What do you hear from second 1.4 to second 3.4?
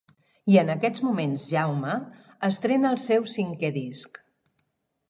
Jaume estrena el seu